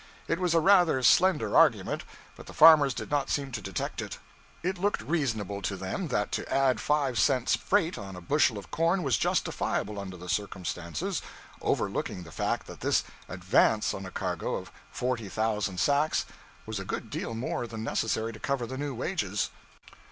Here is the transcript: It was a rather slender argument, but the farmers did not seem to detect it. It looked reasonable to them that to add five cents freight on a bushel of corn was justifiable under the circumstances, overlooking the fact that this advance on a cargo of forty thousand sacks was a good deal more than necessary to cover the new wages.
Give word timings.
It 0.27 0.39
was 0.39 0.55
a 0.55 0.59
rather 0.59 1.03
slender 1.03 1.55
argument, 1.55 2.05
but 2.35 2.47
the 2.47 2.55
farmers 2.55 2.95
did 2.95 3.11
not 3.11 3.29
seem 3.29 3.51
to 3.51 3.61
detect 3.61 4.01
it. 4.01 4.17
It 4.63 4.79
looked 4.79 5.03
reasonable 5.03 5.61
to 5.61 5.75
them 5.77 6.07
that 6.07 6.31
to 6.31 6.51
add 6.51 6.79
five 6.81 7.19
cents 7.19 7.55
freight 7.55 7.99
on 7.99 8.15
a 8.15 8.19
bushel 8.21 8.57
of 8.57 8.71
corn 8.71 9.03
was 9.03 9.15
justifiable 9.15 9.99
under 9.99 10.17
the 10.17 10.27
circumstances, 10.27 11.21
overlooking 11.61 12.23
the 12.23 12.31
fact 12.31 12.65
that 12.65 12.79
this 12.79 13.03
advance 13.29 13.93
on 13.93 14.07
a 14.07 14.11
cargo 14.11 14.55
of 14.55 14.71
forty 14.89 15.29
thousand 15.29 15.79
sacks 15.79 16.25
was 16.65 16.79
a 16.79 16.83
good 16.83 17.11
deal 17.11 17.35
more 17.35 17.67
than 17.67 17.83
necessary 17.83 18.33
to 18.33 18.39
cover 18.39 18.65
the 18.65 18.79
new 18.79 18.95
wages. 18.95 19.51